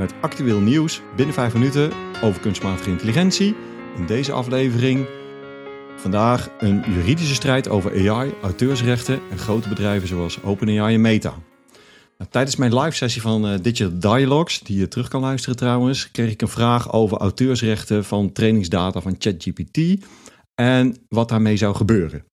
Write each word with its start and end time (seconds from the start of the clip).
met 0.00 0.14
actueel 0.20 0.60
nieuws 0.60 1.00
binnen 1.16 1.34
5 1.34 1.52
minuten 1.52 1.92
over 2.22 2.40
kunstmatige 2.40 2.90
intelligentie. 2.90 3.54
In 3.96 4.06
deze 4.06 4.32
aflevering 4.32 5.06
vandaag 5.96 6.50
een 6.58 6.82
juridische 6.94 7.34
strijd 7.34 7.68
over 7.68 8.10
AI, 8.10 8.32
auteursrechten 8.42 9.20
en 9.30 9.38
grote 9.38 9.68
bedrijven 9.68 10.08
zoals 10.08 10.42
OpenAI 10.42 10.94
en 10.94 11.00
Meta. 11.00 11.34
Nou, 12.18 12.30
tijdens 12.30 12.56
mijn 12.56 12.78
live 12.78 12.96
sessie 12.96 13.22
van 13.22 13.52
uh, 13.52 13.58
Digital 13.62 13.98
Dialogues, 13.98 14.60
die 14.60 14.78
je 14.78 14.88
terug 14.88 15.08
kan 15.08 15.20
luisteren 15.20 15.56
trouwens, 15.56 16.10
kreeg 16.10 16.30
ik 16.30 16.42
een 16.42 16.48
vraag 16.48 16.92
over 16.92 17.16
auteursrechten 17.16 18.04
van 18.04 18.32
trainingsdata 18.32 19.00
van 19.00 19.14
ChatGPT 19.18 20.04
en 20.54 20.96
wat 21.08 21.28
daarmee 21.28 21.56
zou 21.56 21.74
gebeuren. 21.74 22.24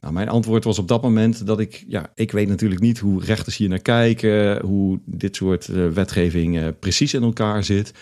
Nou, 0.00 0.14
mijn 0.14 0.28
antwoord 0.28 0.64
was 0.64 0.78
op 0.78 0.88
dat 0.88 1.02
moment 1.02 1.46
dat 1.46 1.60
ik, 1.60 1.84
ja, 1.88 2.10
ik 2.14 2.32
weet 2.32 2.48
natuurlijk 2.48 2.80
niet 2.80 2.98
hoe 2.98 3.24
rechters 3.24 3.56
hier 3.56 3.68
naar 3.68 3.78
kijken, 3.78 4.60
hoe 4.64 5.00
dit 5.04 5.36
soort 5.36 5.68
uh, 5.68 5.88
wetgeving 5.88 6.56
uh, 6.56 6.68
precies 6.80 7.14
in 7.14 7.22
elkaar 7.22 7.64
zit, 7.64 7.92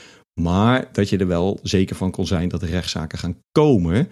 maar 0.41 0.89
dat 0.93 1.09
je 1.09 1.19
er 1.19 1.27
wel 1.27 1.59
zeker 1.63 1.97
van 1.97 2.11
kon 2.11 2.27
zijn 2.27 2.49
dat 2.49 2.63
er 2.63 2.69
rechtszaken 2.69 3.19
gaan 3.19 3.37
komen, 3.53 4.09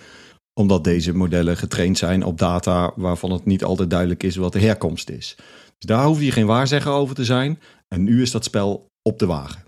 omdat 0.55 0.85
deze 0.85 1.15
modellen 1.15 1.57
getraind 1.57 1.99
zijn 1.99 2.25
op 2.25 2.39
data 2.39 2.93
waarvan 2.97 3.31
het 3.31 3.45
niet 3.45 3.65
altijd 3.65 3.91
duidelijk 3.91 4.23
is 4.23 4.37
wat 4.37 4.53
de 4.53 4.61
herkomst 4.61 5.11
is. 5.11 5.37
Dus 5.79 5.97
daar 5.97 6.05
hoef 6.05 6.21
je 6.21 6.33
geen 6.33 6.47
waarzegger 6.47 6.93
over 6.93 7.15
te 7.15 7.25
zijn. 7.25 7.59
En 7.89 8.03
nu 8.05 8.23
is 8.23 8.31
dat 8.31 8.45
spel 8.45 8.91
op 9.03 9.19
de 9.19 9.27
wagen. 9.27 9.63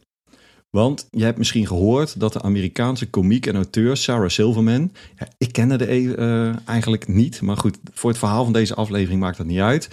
Want 0.74 1.08
je 1.10 1.24
hebt 1.24 1.38
misschien 1.38 1.66
gehoord 1.66 2.20
dat 2.20 2.32
de 2.32 2.42
Amerikaanse 2.42 3.10
komiek 3.10 3.46
en 3.46 3.54
auteur 3.54 3.96
Sarah 3.96 4.28
Silverman. 4.28 4.92
Ja, 5.18 5.28
ik 5.38 5.52
kende 5.52 5.76
de 5.76 6.00
uh, 6.00 6.68
eigenlijk 6.68 7.08
niet, 7.08 7.40
maar 7.40 7.56
goed, 7.56 7.78
voor 7.92 8.10
het 8.10 8.18
verhaal 8.18 8.44
van 8.44 8.52
deze 8.52 8.74
aflevering 8.74 9.20
maakt 9.20 9.36
dat 9.36 9.46
niet 9.46 9.60
uit. 9.60 9.88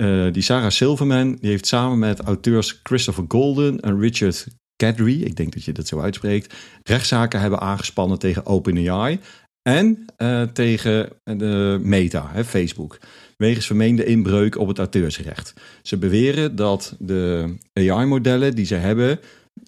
Uh, 0.00 0.32
die 0.32 0.42
Sarah 0.42 0.70
Silverman 0.70 1.36
die 1.40 1.50
heeft 1.50 1.66
samen 1.66 1.98
met 1.98 2.20
auteurs 2.20 2.80
Christopher 2.82 3.24
Golden 3.28 3.80
en 3.80 4.00
Richard 4.00 4.46
Kadri, 4.76 5.24
ik 5.24 5.36
denk 5.36 5.52
dat 5.52 5.64
je 5.64 5.72
dat 5.72 5.86
zo 5.86 6.00
uitspreekt, 6.00 6.54
rechtszaken 6.82 7.40
hebben 7.40 7.60
aangespannen 7.60 8.18
tegen 8.18 8.46
OpenAI 8.46 9.18
en 9.62 10.04
uh, 10.18 10.42
tegen 10.42 11.08
de 11.24 11.78
Meta, 11.82 12.30
hè, 12.32 12.44
Facebook 12.44 12.98
wegens 13.36 13.66
vermeende 13.66 14.04
inbreuk 14.04 14.58
op 14.58 14.68
het 14.68 14.78
auteursrecht. 14.78 15.54
Ze 15.82 15.96
beweren 15.96 16.56
dat 16.56 16.96
de 16.98 17.54
AI-modellen 17.72 18.54
die 18.54 18.66
ze 18.66 18.74
hebben, 18.74 19.20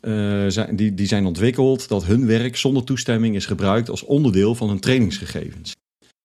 uh, 0.02 0.44
zijn, 0.48 0.76
die, 0.76 0.94
die 0.94 1.06
zijn 1.06 1.26
ontwikkeld, 1.26 1.88
dat 1.88 2.04
hun 2.04 2.26
werk 2.26 2.56
zonder 2.56 2.84
toestemming 2.84 3.34
is 3.34 3.46
gebruikt 3.46 3.90
als 3.90 4.04
onderdeel 4.04 4.54
van 4.54 4.68
hun 4.68 4.80
trainingsgegevens. 4.80 5.76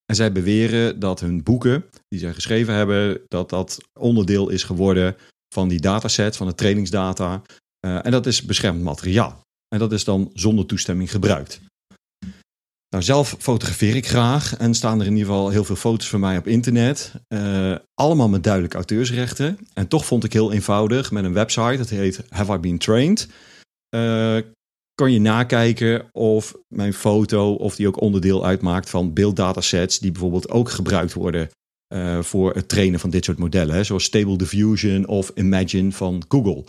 En 0.06 0.16
zij 0.16 0.32
beweren 0.32 0.98
dat 0.98 1.20
hun 1.20 1.42
boeken 1.42 1.84
die 2.08 2.18
zij 2.18 2.34
geschreven 2.34 2.74
hebben, 2.74 3.20
dat 3.28 3.50
dat 3.50 3.78
onderdeel 3.98 4.48
is 4.48 4.62
geworden 4.62 5.16
van 5.54 5.68
die 5.68 5.80
dataset, 5.80 6.36
van 6.36 6.46
de 6.46 6.54
trainingsdata. 6.54 7.42
Uh, 7.86 8.06
en 8.06 8.10
dat 8.10 8.26
is 8.26 8.42
beschermd 8.42 8.82
materiaal. 8.82 9.40
En 9.68 9.78
dat 9.78 9.92
is 9.92 10.04
dan 10.04 10.30
zonder 10.34 10.66
toestemming 10.66 11.10
gebruikt. 11.10 11.60
Nou, 12.88 13.04
zelf 13.04 13.36
fotografeer 13.38 13.96
ik 13.96 14.08
graag 14.08 14.56
en 14.56 14.74
staan 14.74 15.00
er 15.00 15.06
in 15.06 15.16
ieder 15.16 15.26
geval 15.26 15.50
heel 15.50 15.64
veel 15.64 15.76
foto's 15.76 16.08
van 16.08 16.20
mij 16.20 16.38
op 16.38 16.46
internet. 16.46 17.12
Uh, 17.28 17.74
allemaal 17.94 18.28
met 18.28 18.44
duidelijke 18.44 18.76
auteursrechten. 18.76 19.58
En 19.74 19.88
toch 19.88 20.06
vond 20.06 20.24
ik 20.24 20.32
heel 20.32 20.52
eenvoudig 20.52 21.10
met 21.10 21.24
een 21.24 21.32
website, 21.32 21.76
dat 21.76 21.88
heet 21.88 22.22
Have 22.28 22.54
I 22.54 22.58
Been 22.58 22.78
Trained. 22.78 23.28
Uh, 23.96 24.36
kan 24.94 25.12
je 25.12 25.20
nakijken 25.20 26.08
of 26.12 26.54
mijn 26.68 26.92
foto, 26.92 27.52
of 27.52 27.76
die 27.76 27.86
ook 27.86 28.00
onderdeel 28.00 28.46
uitmaakt 28.46 28.90
van 28.90 29.12
beelddatasets 29.12 29.98
die 29.98 30.12
bijvoorbeeld 30.12 30.50
ook 30.50 30.70
gebruikt 30.70 31.12
worden 31.12 31.48
uh, 31.94 32.22
voor 32.22 32.54
het 32.54 32.68
trainen 32.68 33.00
van 33.00 33.10
dit 33.10 33.24
soort 33.24 33.38
modellen. 33.38 33.84
Zoals 33.84 34.04
Stable 34.04 34.36
Diffusion 34.36 35.06
of 35.06 35.30
Imagine 35.34 35.92
van 35.92 36.22
Google. 36.28 36.64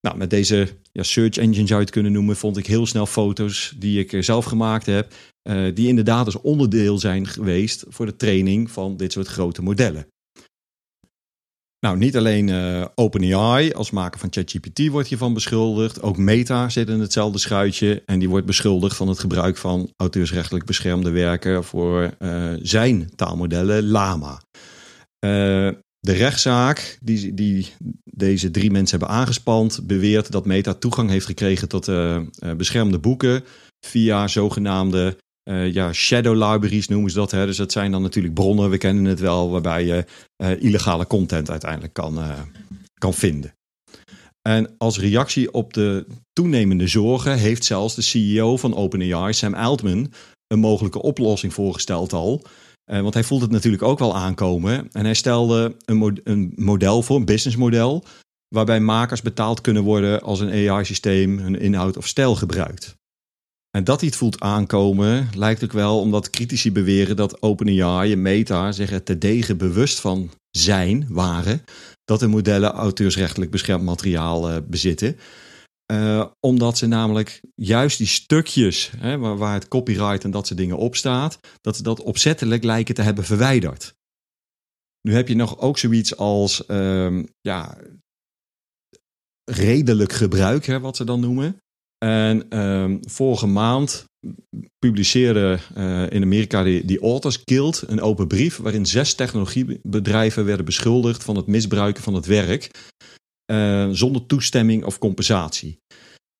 Nou, 0.00 0.16
met 0.16 0.30
deze 0.30 0.68
ja, 0.92 1.02
search 1.02 1.36
engine 1.36 1.66
zou 1.66 1.78
je 1.78 1.84
het 1.84 1.90
kunnen 1.90 2.12
noemen, 2.12 2.36
vond 2.36 2.56
ik 2.56 2.66
heel 2.66 2.86
snel 2.86 3.06
foto's 3.06 3.74
die 3.78 4.04
ik 4.06 4.24
zelf 4.24 4.44
gemaakt 4.44 4.86
heb. 4.86 5.12
Die 5.74 5.88
inderdaad 5.88 6.26
als 6.26 6.40
onderdeel 6.40 6.98
zijn 6.98 7.26
geweest 7.26 7.84
voor 7.88 8.06
de 8.06 8.16
training 8.16 8.70
van 8.70 8.96
dit 8.96 9.12
soort 9.12 9.26
grote 9.26 9.62
modellen. 9.62 10.06
Nou, 11.80 11.98
niet 11.98 12.16
alleen 12.16 12.48
uh, 12.48 12.84
OpenAI 12.94 13.72
als 13.72 13.90
maker 13.90 14.20
van 14.20 14.32
ChatGPT 14.32 14.88
wordt 14.88 15.08
hiervan 15.08 15.34
beschuldigd. 15.34 16.02
Ook 16.02 16.16
Meta 16.16 16.68
zit 16.68 16.88
in 16.88 17.00
hetzelfde 17.00 17.38
schuitje. 17.38 18.02
En 18.06 18.18
die 18.18 18.28
wordt 18.28 18.46
beschuldigd 18.46 18.96
van 18.96 19.08
het 19.08 19.18
gebruik 19.18 19.56
van 19.56 19.92
auteursrechtelijk 19.96 20.64
beschermde 20.64 21.10
werken 21.10 21.64
voor 21.64 22.14
uh, 22.18 22.52
zijn 22.62 23.10
taalmodellen 23.16 23.86
Lama. 23.86 24.40
de 26.00 26.12
rechtszaak 26.12 26.98
die, 27.02 27.34
die 27.34 27.72
deze 28.04 28.50
drie 28.50 28.70
mensen 28.70 28.98
hebben 28.98 29.16
aangespand, 29.16 29.86
beweert 29.86 30.30
dat 30.32 30.46
Meta 30.46 30.74
toegang 30.74 31.10
heeft 31.10 31.26
gekregen 31.26 31.68
tot 31.68 31.90
beschermde 32.56 32.98
boeken 32.98 33.44
via 33.86 34.28
zogenaamde 34.28 35.16
uh, 35.50 35.72
ja, 35.72 35.92
shadow 35.92 36.34
libraries 36.34 36.88
noemen 36.88 37.10
ze 37.10 37.16
dat. 37.16 37.30
Hè? 37.30 37.46
Dus 37.46 37.56
dat 37.56 37.72
zijn 37.72 37.90
dan 37.90 38.02
natuurlijk 38.02 38.34
bronnen, 38.34 38.70
we 38.70 38.78
kennen 38.78 39.04
het 39.04 39.20
wel, 39.20 39.50
waarbij 39.50 39.84
je 39.84 40.04
uh, 40.42 40.62
illegale 40.62 41.06
content 41.06 41.50
uiteindelijk 41.50 41.92
kan, 41.92 42.18
uh, 42.18 42.38
kan 42.98 43.14
vinden. 43.14 43.54
En 44.42 44.74
als 44.78 44.98
reactie 44.98 45.52
op 45.52 45.74
de 45.74 46.06
toenemende 46.32 46.86
zorgen 46.86 47.38
heeft 47.38 47.64
zelfs 47.64 47.94
de 47.94 48.02
CEO 48.02 48.56
van 48.56 48.74
OpenAI, 48.74 49.32
Sam 49.32 49.54
Altman, 49.54 50.12
een 50.46 50.58
mogelijke 50.58 51.02
oplossing 51.02 51.54
voorgesteld 51.54 52.12
al. 52.12 52.42
want 52.84 53.14
hij 53.14 53.24
voelt 53.24 53.42
het 53.42 53.50
natuurlijk 53.50 53.82
ook 53.82 53.98
wel 53.98 54.16
aankomen. 54.16 54.88
En 54.92 55.04
hij 55.04 55.14
stelde 55.14 55.76
een, 55.84 56.20
een 56.24 56.52
model 56.56 57.02
voor, 57.02 57.16
een 57.16 57.24
businessmodel, 57.24 58.04
waarbij 58.48 58.80
makers 58.80 59.22
betaald 59.22 59.60
kunnen 59.60 59.82
worden 59.82 60.22
als 60.22 60.40
een 60.40 60.70
AI-systeem 60.70 61.38
hun 61.38 61.60
inhoud 61.60 61.96
of 61.96 62.06
stijl 62.06 62.36
gebruikt. 62.36 62.98
En 63.70 63.84
dat 63.84 64.00
hij 64.00 64.08
het 64.08 64.18
voelt 64.18 64.40
aankomen, 64.40 65.28
lijkt 65.34 65.64
ook 65.64 65.72
wel 65.72 66.00
omdat 66.00 66.30
critici 66.30 66.72
beweren 66.72 67.16
dat 67.16 67.42
OpenAI 67.42 68.12
en 68.12 68.22
Meta 68.22 68.72
zich 68.72 68.90
er 68.90 69.02
terdege 69.02 69.56
bewust 69.56 70.00
van 70.00 70.30
zijn, 70.50 71.06
waren, 71.08 71.64
dat 72.04 72.20
de 72.20 72.26
modellen 72.26 72.70
auteursrechtelijk 72.70 73.50
beschermd 73.50 73.84
materiaal 73.84 74.50
uh, 74.50 74.56
bezitten. 74.68 75.16
Uh, 75.92 76.26
omdat 76.40 76.78
ze 76.78 76.86
namelijk 76.86 77.40
juist 77.54 77.98
die 77.98 78.06
stukjes 78.06 78.90
hè, 78.96 79.18
waar, 79.18 79.54
het 79.54 79.68
copyright 79.68 80.24
en 80.24 80.30
dat 80.30 80.46
soort 80.46 80.58
dingen 80.58 80.76
op 80.76 80.96
staat, 80.96 81.38
dat 81.60 81.76
ze 81.76 81.82
dat 81.82 82.02
opzettelijk 82.02 82.64
lijken 82.64 82.94
te 82.94 83.02
hebben 83.02 83.24
verwijderd. 83.24 83.94
Nu 85.02 85.14
heb 85.14 85.28
je 85.28 85.34
nog 85.34 85.58
ook 85.58 85.78
zoiets 85.78 86.16
als 86.16 86.62
uh, 86.68 87.24
ja, 87.40 87.78
redelijk 89.44 90.12
gebruik, 90.12 90.66
hè, 90.66 90.80
wat 90.80 90.96
ze 90.96 91.04
dan 91.04 91.20
noemen. 91.20 91.60
En 92.04 92.58
um, 92.58 93.00
vorige 93.08 93.46
maand 93.46 94.04
publiceerde 94.78 95.58
uh, 95.76 96.10
in 96.10 96.22
Amerika 96.22 96.62
die, 96.62 96.84
die 96.84 97.00
Authors 97.00 97.42
Guild 97.44 97.82
een 97.86 98.00
open 98.00 98.26
brief 98.26 98.56
waarin 98.56 98.86
zes 98.86 99.14
technologiebedrijven 99.14 100.44
werden 100.44 100.64
beschuldigd 100.64 101.24
van 101.24 101.36
het 101.36 101.46
misbruiken 101.46 102.02
van 102.02 102.14
het 102.14 102.26
werk 102.26 102.70
uh, 103.52 103.88
zonder 103.90 104.26
toestemming 104.26 104.84
of 104.84 104.98
compensatie. 104.98 105.78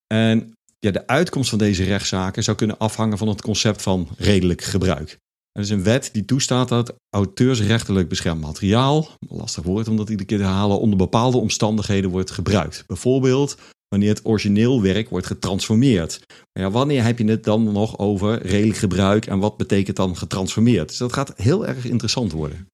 En 0.07 0.53
ja, 0.79 0.91
de 0.91 1.07
uitkomst 1.07 1.51
van 1.51 1.59
deze 1.59 1.85
rechtszaken 1.85 2.43
zou 2.43 2.57
kunnen 2.57 2.79
afhangen 2.79 3.19
van 3.19 3.29
het 3.29 3.43
concept 3.43 3.83
van 3.83 4.09
redelijk 4.17 4.63
gebruik. 4.63 5.19
Er 5.53 5.63
is 5.63 5.71
een 5.71 5.83
wet 5.83 6.11
die 6.13 6.25
toestaat 6.25 6.69
dat 6.69 6.95
auteursrechtelijk 7.17 8.09
beschermd 8.09 8.41
materiaal, 8.41 9.09
lastig 9.29 9.65
woord 9.65 9.89
om 9.89 9.97
dat 9.97 10.09
iedere 10.09 10.29
keer 10.29 10.39
te 10.39 10.45
herhalen, 10.45 10.81
onder 10.81 10.99
bepaalde 10.99 11.39
omstandigheden 11.39 12.11
wordt 12.11 12.31
gebruikt. 12.31 12.85
Bijvoorbeeld 12.87 13.57
wanneer 13.91 14.09
het 14.09 14.27
origineel 14.27 14.83
werk 14.83 15.09
wordt 15.09 15.27
getransformeerd. 15.27 16.21
Maar 16.53 16.65
ja, 16.65 16.71
wanneer 16.71 17.05
heb 17.05 17.19
je 17.19 17.25
het 17.25 17.45
dan 17.45 17.73
nog 17.73 17.99
over 17.99 18.43
redelijk 18.43 18.79
gebruik 18.79 19.27
en 19.27 19.39
wat 19.39 19.57
betekent 19.57 19.97
dan 19.97 20.17
getransformeerd? 20.17 20.89
Dus 20.89 20.99
dat 20.99 21.13
gaat 21.13 21.33
heel 21.37 21.67
erg 21.67 21.85
interessant 21.85 22.33
worden. 22.33 22.67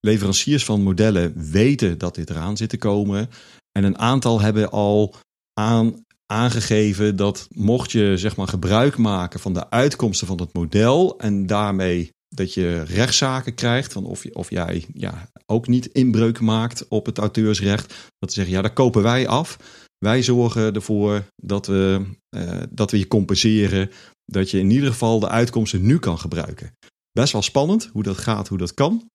Leveranciers 0.00 0.64
van 0.64 0.82
modellen 0.82 1.50
weten 1.50 1.98
dat 1.98 2.14
dit 2.14 2.30
eraan 2.30 2.56
zit 2.56 2.68
te 2.68 2.78
komen. 2.78 3.30
En 3.72 3.84
een 3.84 3.98
aantal 3.98 4.40
hebben 4.40 4.70
al 4.70 5.14
aan, 5.60 6.04
aangegeven 6.26 7.16
dat 7.16 7.48
mocht 7.50 7.92
je 7.92 8.16
zeg 8.16 8.36
maar, 8.36 8.48
gebruik 8.48 8.96
maken 8.96 9.40
van 9.40 9.52
de 9.52 9.70
uitkomsten 9.70 10.26
van 10.26 10.40
het 10.40 10.52
model 10.52 11.18
en 11.18 11.46
daarmee 11.46 12.10
dat 12.28 12.54
je 12.54 12.82
rechtszaken 12.82 13.54
krijgt, 13.54 13.92
van 13.92 14.04
of, 14.04 14.24
of 14.32 14.50
jij 14.50 14.84
ja, 14.92 15.28
ook 15.46 15.66
niet 15.66 15.86
inbreuk 15.86 16.40
maakt 16.40 16.88
op 16.88 17.06
het 17.06 17.18
auteursrecht, 17.18 17.94
dat 18.18 18.32
ze 18.32 18.34
zeggen, 18.34 18.54
ja, 18.54 18.62
dat 18.62 18.72
kopen 18.72 19.02
wij 19.02 19.28
af. 19.28 19.58
Wij 20.04 20.22
zorgen 20.22 20.74
ervoor 20.74 21.24
dat 21.36 21.66
we, 21.66 22.06
uh, 22.36 22.62
dat 22.70 22.90
we 22.90 22.98
je 22.98 23.08
compenseren. 23.08 23.90
Dat 24.24 24.50
je 24.50 24.58
in 24.58 24.70
ieder 24.70 24.90
geval 24.90 25.20
de 25.20 25.28
uitkomsten 25.28 25.86
nu 25.86 25.98
kan 25.98 26.18
gebruiken. 26.18 26.76
Best 27.12 27.32
wel 27.32 27.42
spannend 27.42 27.90
hoe 27.92 28.02
dat 28.02 28.18
gaat, 28.18 28.48
hoe 28.48 28.58
dat 28.58 28.74
kan. 28.74 29.10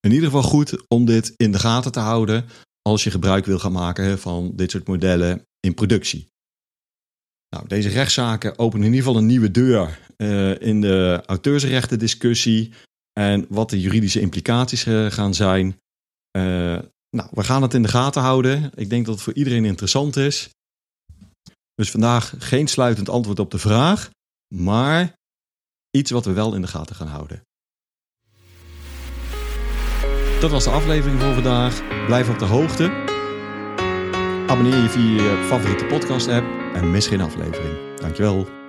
In 0.00 0.12
ieder 0.12 0.24
geval 0.24 0.42
goed 0.42 0.88
om 0.88 1.04
dit 1.04 1.32
in 1.36 1.52
de 1.52 1.58
gaten 1.58 1.92
te 1.92 2.00
houden 2.00 2.44
als 2.82 3.04
je 3.04 3.10
gebruik 3.10 3.44
wil 3.44 3.58
gaan 3.58 3.72
maken 3.72 4.18
van 4.18 4.52
dit 4.54 4.70
soort 4.70 4.86
modellen 4.86 5.42
in 5.60 5.74
productie. 5.74 6.26
Nou, 7.48 7.68
deze 7.68 7.88
rechtszaken 7.88 8.58
openen 8.58 8.86
in 8.86 8.92
ieder 8.92 9.06
geval 9.06 9.20
een 9.20 9.28
nieuwe 9.28 9.50
deur 9.50 9.98
uh, 10.16 10.60
in 10.60 10.80
de 10.80 11.22
auteursrechtendiscussie 11.26 12.72
en 13.12 13.46
wat 13.48 13.70
de 13.70 13.80
juridische 13.80 14.20
implicaties 14.20 14.86
uh, 14.86 15.10
gaan 15.10 15.34
zijn. 15.34 15.78
Nou, 17.10 17.28
we 17.32 17.44
gaan 17.44 17.62
het 17.62 17.74
in 17.74 17.82
de 17.82 17.88
gaten 17.88 18.22
houden. 18.22 18.70
Ik 18.74 18.90
denk 18.90 19.06
dat 19.06 19.14
het 19.14 19.24
voor 19.24 19.34
iedereen 19.34 19.64
interessant 19.64 20.16
is. 20.16 20.48
Dus 21.74 21.90
vandaag 21.90 22.34
geen 22.38 22.68
sluitend 22.68 23.08
antwoord 23.08 23.38
op 23.38 23.50
de 23.50 23.58
vraag, 23.58 24.10
maar 24.54 25.12
iets 25.90 26.10
wat 26.10 26.24
we 26.24 26.32
wel 26.32 26.54
in 26.54 26.60
de 26.60 26.66
gaten 26.66 26.96
gaan 26.96 27.06
houden. 27.06 27.42
Dat 30.40 30.50
was 30.50 30.64
de 30.64 30.70
aflevering 30.70 31.20
voor 31.20 31.34
vandaag. 31.34 31.82
Blijf 32.06 32.28
op 32.28 32.38
de 32.38 32.44
hoogte. 32.44 32.84
Abonneer 34.46 34.82
je 34.82 34.88
via 34.88 35.22
je 35.22 35.46
favoriete 35.48 35.84
podcast 35.84 36.28
app 36.28 36.46
en 36.74 36.90
mis 36.90 37.06
geen 37.06 37.20
aflevering. 37.20 37.96
Dankjewel. 37.96 38.59